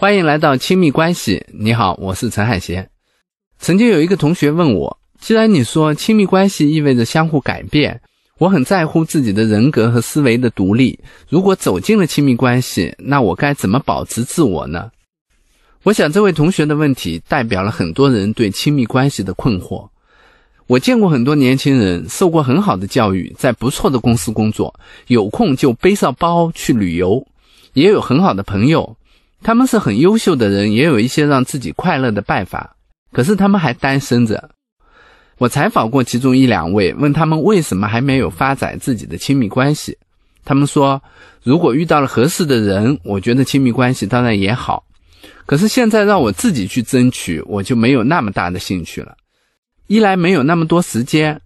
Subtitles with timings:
[0.00, 1.44] 欢迎来到亲密关系。
[1.52, 2.88] 你好，我是陈海贤。
[3.58, 8.00] 曾经有一个同学问我，既然你说亲密关系意味着相互改变，
[8.38, 10.98] 我很在乎自己的人格和思维的独立。
[11.28, 14.90] 如果走进了亲密关系，那我该怎么保持自我呢？
[15.82, 19.86] 我想这位同学的问题代表了很多人对亲密关系的困惑。
[20.66, 24.74] 我见过很多年轻人受过很好的教育，在不错的公司工作，
[25.08, 27.22] 有空就背上包去旅游，
[27.74, 28.96] 也有很好的朋友。
[29.42, 32.76] 他们是很优秀的人，也有一些让自己快乐的办法，
[33.12, 34.50] 可是他们还单身着。
[35.38, 39.96] 我采访过其中一两位，问他们为什么还没有发展自己的亲密关系。
[40.44, 41.02] 他们说，
[41.42, 44.84] 如果遇到了合适的人，我觉得亲密关系当然也好。
[45.46, 49.16] 可是现在让我自己去争取，我就没有那么大的兴趣了。
[49.86, 51.40] 一来没有那么多时间，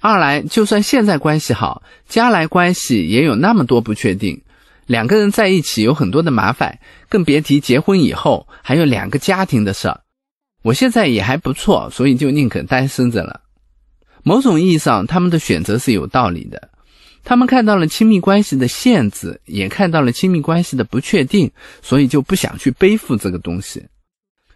[0.00, 4.40] 二来就算现在关系好，将来关系也有那么多不确定。
[4.90, 10.00] 两个人在一起有很多的麻烦，更别提结婚以后还有两个家庭的事儿。
[10.64, 13.42] 我现在也还不错，所以就宁可单身着了。
[14.24, 16.70] 某种意义上，他们的选择是有道理的。
[17.22, 23.86] 他们看到了亲密关系的限制，也看到了亲密关系的不确定，所以就不想去背负这个东西。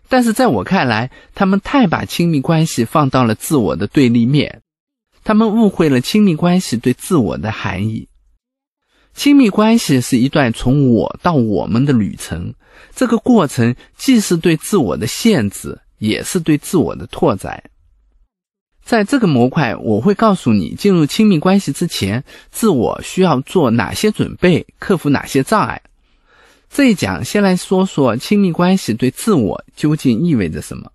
[0.09, 4.63] 但是在我看来，他们太把亲密关系放到了自我的对立面，
[5.23, 8.09] 他们误会了亲密关系对自我的含义。
[9.15, 12.53] 亲密关系是一段从我到我们的旅程，
[12.95, 17.63] 这个过程既是对自我的限制，也是对自我的拓展。
[18.85, 25.81] 在这个模块，我会告诉你，进入亲密关系之前，自我需要做哪些准备，克服哪些障碍。
[26.69, 30.91] 这一讲，先来说说亲密关系对自我究竟意味着什么。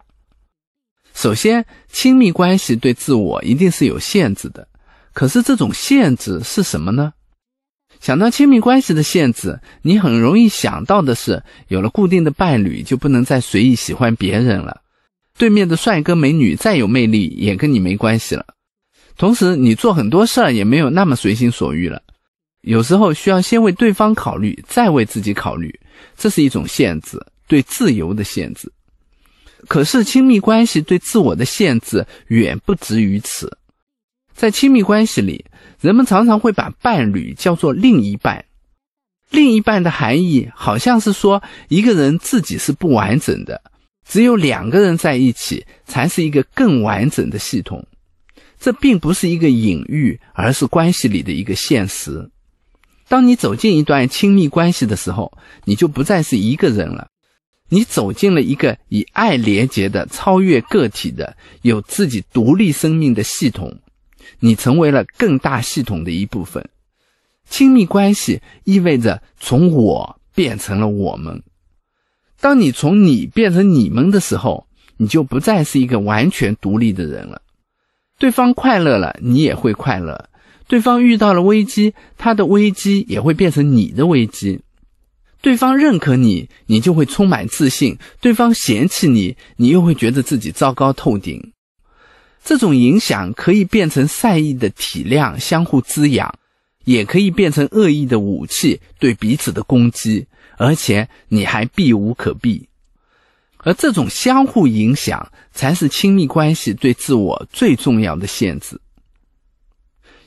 [1.15, 4.67] 首先，亲密关系对自我一定是有限制的，
[5.13, 7.13] 可是这种限制是什么呢？
[7.99, 14.81] 想到亲密关系的限制，你很容易想到的是，有了固定的伴侣，就不能再随意喜欢别人了。
[15.37, 18.45] 对面的帅哥美女再有魅力，也跟你没关系了。
[19.17, 22.01] 同时，你做很多事儿也没有那么随心所欲了。
[22.61, 25.77] 有时候需要先为对方考虑，再为自己考虑，
[26.17, 28.71] 这是一种限制，对自由的限制。
[29.67, 33.57] 可是，亲密关系对自我的限制远不止于此。
[34.39, 35.43] 在亲密关系里，
[35.81, 38.45] 人们常常会把伴侣叫做另一半。
[39.29, 43.61] 另一半的含义好像是说，一个人自己是不完整的，
[44.07, 47.85] 只有两个人在一起才是一个更完整的系统。
[48.57, 52.29] 这并不是一个隐喻，而是关系里的一个现实。
[53.09, 57.09] 当你走进一段亲密关系的时候，你就不再是一个人了，
[57.67, 63.77] 你走进了一个以爱连接的、超越个体的、有自己独立生命的系统。
[64.39, 66.69] 你成为了更大系统的一部分，
[67.49, 71.41] 亲密关系意味着从我变成了我们。
[72.39, 74.67] 当你从你变成你们的时候，
[74.97, 77.41] 你就不再是一个完全独立的人了。
[78.17, 80.29] 对方快乐了，你也会快乐；
[80.67, 84.61] 对方遇到了危机，他的危机也会变成你的危机。
[85.41, 91.53] 对方认可你，你就会充满自信；对方嫌弃你，你又会觉得自己糟糕透顶。
[92.49, 96.27] 这种影响可以变成善意的体谅，相互滋养；
[96.83, 100.25] 也可以变成恶意的武器，对彼此的攻击。
[100.57, 102.67] 而且你还避无可避。
[103.57, 108.81] 而这种相互影响，才是亲密关系对自我最重要的限制。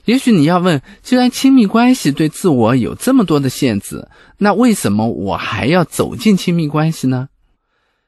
[0.05, 4.07] 也许你要问：既然亲密关系对自我有这么多的限制，
[4.37, 7.27] 那为什么我还要走进亲密关系呢？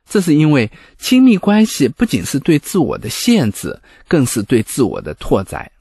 [0.07, 5.71] 这是因为亲密关系不仅是对自我的限制，更是对自我的拓展。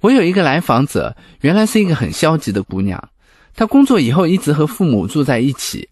[0.00, 3.08] 我有一个来访者，原来是一个很消极的姑娘。
[3.54, 5.88] 她工作以后一直和父母住在一起，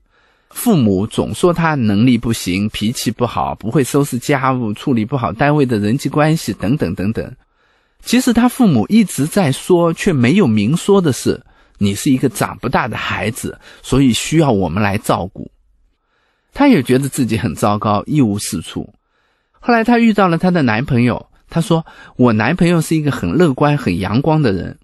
[0.51, 7.35] 父母总说她能力不行、脾气不好、不会收拾家务、处理不好单位的人际关系等等等等。
[8.05, 11.43] 其实她父母一直在说，却没有明说的是：
[11.79, 15.51] 你是一个长不大的孩子，所以需要我们来照顾。
[16.57, 18.95] 她也觉得自己很糟糕，一无是处。
[19.61, 21.85] 后来她遇到了她的男朋友，她说
[22.17, 24.79] ：“我男朋友是一个很乐观、很阳光的人，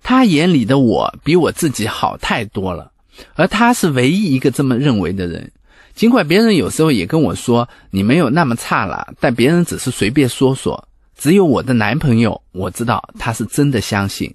[0.00, 2.92] 他眼里的我比我自己好太多了，
[3.34, 5.50] 而他是唯一一个这么认为的人。
[5.96, 10.86] 尽管别人有时候也跟我说你没有那么差了，但别人只是随便说说。
[11.16, 14.32] 只有我的男朋友，我知道他是真的相信。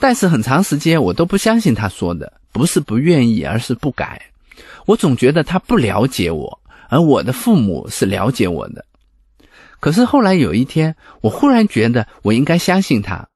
[0.00, 4.20] 但是很长时间我都不相信他说的，不是不愿意，而是不敢。”
[4.86, 8.84] 我总觉得他不了解我，而我的父母是了解我的。
[9.80, 13.28] 可是后来有一天，我忽然觉得我应该相信他，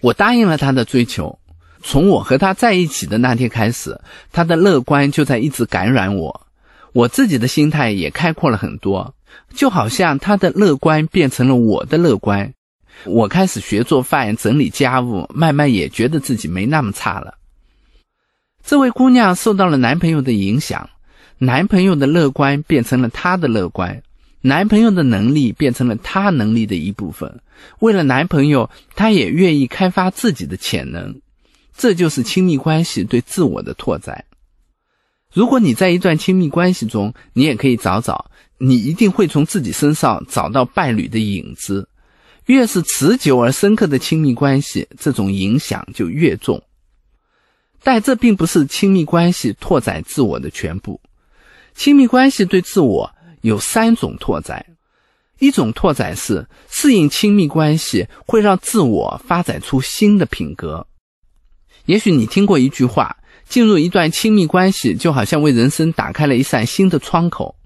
[0.00, 1.38] 我答应了他的追求。
[1.84, 4.00] 从我和他在一起的那天开始，
[4.32, 6.46] 他的乐观就在一直感染我。
[6.92, 9.14] 我自己的心态也开阔了很多，
[9.54, 12.54] 就好像他的乐观变成了我的乐观。
[13.04, 17.34] 我开始学做饭、整理家务，慢慢也觉得自己没那么差了。
[18.64, 20.88] 这位姑娘受到了男朋友的影响，
[21.38, 24.02] 男朋友的乐观变成了她的乐观，
[24.40, 27.40] 男朋友的能力变成了她能力的一部分。
[27.80, 31.20] 为了男朋友，她也愿意开发自己的潜能。
[31.76, 34.24] 这就是亲密关系对自我的拓展。
[35.32, 41.88] 如果你在一段亲密关系中，你也可以找找，你一定会从自己身上找到伴侣的影子。
[42.46, 46.62] 越是持久而深刻的亲密关系，这种影响就越重。
[47.82, 51.00] 但这并不是亲密关系拓展自我的全部。
[51.74, 54.64] 亲密关系对自我有三种拓展：
[55.38, 60.86] 一种拓展是适应亲密关系会让自我发展出新的品格。
[61.86, 63.16] 也许你听过一句话：
[63.48, 67.56] 进入一段亲密关系，就好像为人生打开了一扇新的窗口。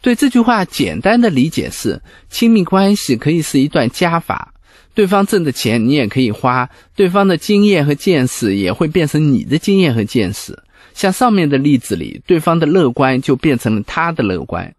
[0.00, 2.00] 对这句话简单的理解是，
[2.30, 4.51] 亲密关系可以是一段加法，
[4.94, 10.62] 对方挣的钱你也可以花，对方的经验和见识也会变成你的经验和见识。
[10.94, 14.74] 像上面的例子里，对方的乐观就变成了他的乐观，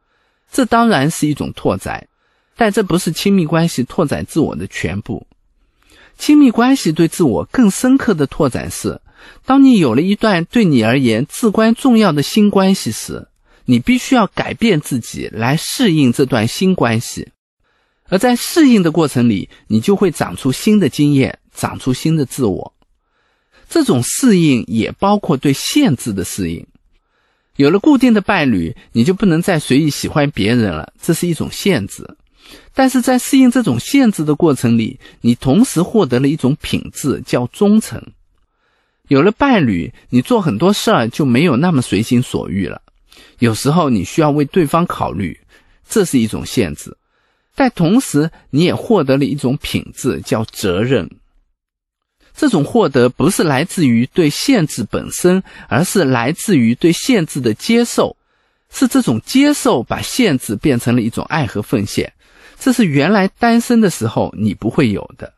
[0.51, 2.07] 这当然是一种拓展，
[2.56, 5.25] 但这不是亲密关系拓展自我的全部。
[6.18, 9.01] 亲密关系对自我更深刻的拓展是，
[9.45, 13.27] 当你有了一段对你而言至关重要的新关系时。
[13.66, 17.30] 你必须要改变自己来适应这段新关系，
[18.10, 22.74] 而在适应的过程里，你就会长出新的经验，长出新的自我。
[23.70, 26.66] 这种适应也包括对限制的适应。
[27.56, 32.18] 有了固定的伴侣，你就不能再随意喜欢别人了，这是一种限制。
[32.74, 38.02] 但是在适应这种限制的过程里，你同时获得了一种品质，叫忠诚。
[39.08, 42.82] 有了伴侣，你做很多事儿就没有那么随心所欲了。
[43.40, 45.40] 有时候你需要为对方考虑，
[45.88, 46.96] 这是一种限制，
[47.56, 51.10] 但同时你也获得了一种品质，叫责任。
[52.36, 58.18] 这种获得不是来自于对限制本身，而是来自于对限制的接受。
[58.76, 62.12] 是这种接受把限制变成了一种爱和奉献，
[62.58, 65.32] 这是原来单身的时候你不会有的。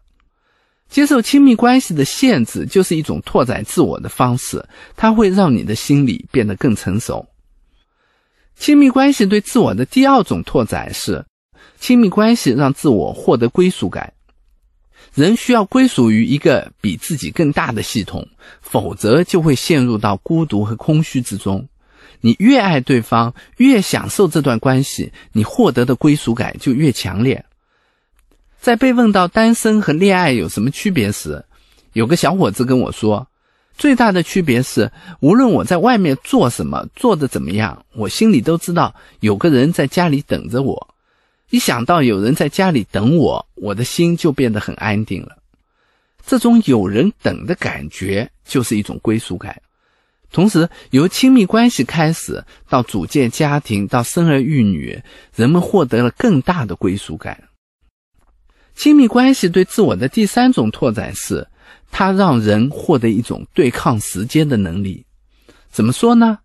[0.88, 4.66] 接受亲密关系的限制，就是一种拓展自我的方式，
[4.96, 7.28] 它会让你的心理变得更成熟。
[8.56, 11.26] 亲密关系对自我的第二种拓展是，
[11.80, 14.14] 亲密关系让自我获得归属感。
[15.14, 18.28] 人需要归属于一个比自己更大的系统，
[18.62, 21.68] 否则就会陷入到孤独和空虚之中。
[22.22, 27.46] 你越爱对方，越享受这段关系，你获得的归属感就越强烈。
[28.60, 31.46] 在被问到单身和恋爱有什么区别时，
[31.94, 33.28] 有个小伙子跟我说。
[33.78, 40.95] 最大的区别是，无论我在外面做什么，做的怎么样，我心里都知道有个人在家里等着我。
[41.50, 45.38] 一想到有人在家里等我，我的心就变得很安定了。
[46.26, 49.62] 这种有人等的感觉，就是一种归属感。
[50.32, 55.02] 同时，由亲密关系开始，到组建家庭，到生儿育女，
[55.36, 57.44] 人们获得了更大的归属感。
[58.76, 61.48] 亲密关系对自我的第三种拓展是。
[61.92, 65.06] 它让人获得一种对抗时间的能力。
[65.70, 66.40] 怎么说呢？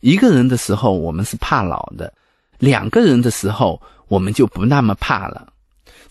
[0.00, 2.12] 一个人的时候，我们是怕老的；
[2.58, 5.52] 两个人的时候，我们就不那么怕了。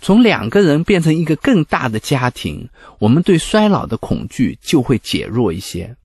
[0.01, 5.95] 从两个人变成一个更大的家庭，我们对衰老的恐惧就会减弱一些。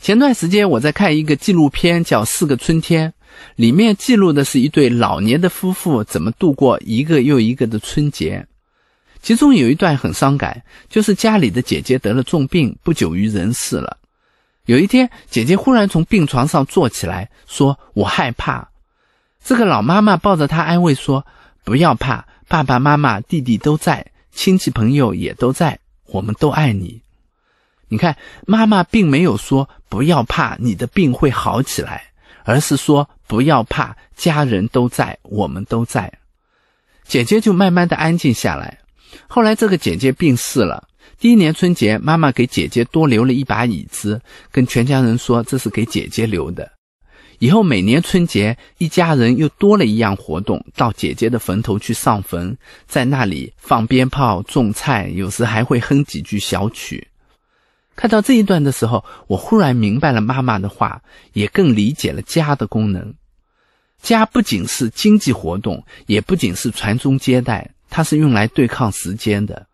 [0.00, 3.10] 前段时间我在看一个纪录片，叫《四个春天》，
[3.56, 8.46] 里面记录的是一对老年的夫妇怎么度过一个又一个的春节。
[9.20, 13.98] 其中有一段很伤感，就是家里的姐姐得了重病，不久于人世了。
[14.66, 18.66] 有一天，姐姐忽然从病床上坐起来，说：“我害怕。”
[19.42, 21.26] 这个老妈妈抱着她安慰说
[21.64, 27.02] ：“不要怕，爸爸妈妈、弟弟都在，亲戚朋友也都在，我们都爱你。”
[27.88, 28.16] 你看，
[28.46, 32.04] 妈妈并没有说“不要怕，你的病会好起来”，
[32.44, 36.12] 而是说“不要怕，家人都在，我们都在。”
[37.04, 38.78] 姐姐就慢慢的安静下来。
[39.26, 40.86] 后来，这个姐姐病逝了。
[41.18, 44.20] 第一年春节，妈妈给姐姐多留了一把椅子，
[44.52, 46.70] 跟全家人说这是给姐姐留的。
[47.40, 52.54] 以后每年春节，一家人又多了一样活动，到姐姐的坟头去上坟，
[52.86, 57.08] 在那里放鞭炮、种菜，有时还会哼几句小曲。
[57.96, 61.00] 看到这一段的时候，我忽然明白了妈妈的话，
[61.32, 63.14] 也更理解了家的功能。
[64.02, 67.70] 家不仅是经济活动，也不仅是传宗接代。
[67.88, 69.66] 它是用来对抗时间的，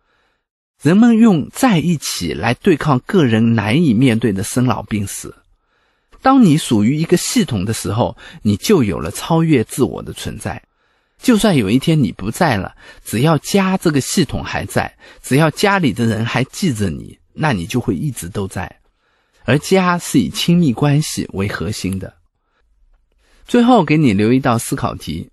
[0.81, 5.35] 人们用在一起来对抗个人难以面对的生老病死。
[6.27, 10.61] 当你属于一个系统的时候，你就有了超越自我的存在。
[11.23, 14.93] 就算有一天你不在了，只要家这个系统还在，
[15.23, 18.81] 只要家里的人还记着你，那你就会一直都在。
[19.45, 22.13] 而家是以亲密关系为核心的。
[23.47, 25.31] 最后给你留一道思考题：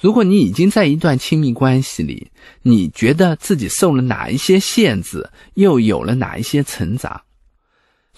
[0.00, 2.30] 如果你已经在一段亲密关系里，
[2.62, 7.20] 你觉得自己受了哪一些限制，又有了哪一些成长？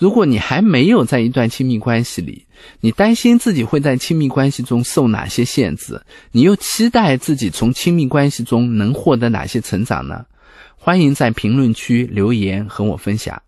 [0.02, 2.44] 如果你还没有在一段亲密关系里，
[2.80, 6.02] 你担心自己会在亲密关系中受哪些限制？
[6.32, 10.26] 你又期待自己从亲密关系中能获得哪些成长呢？
[10.74, 13.40] 欢迎在评论区留言和我分享。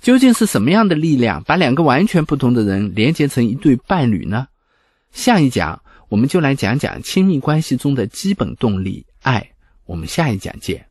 [0.00, 4.46] 究竟是什么样的力量把两个完全不同的人连接成一对伴侣呢？
[5.10, 9.50] 下一讲我们就来讲讲亲密关系中的基本动力——爱。
[9.86, 10.89] 我们下一讲见。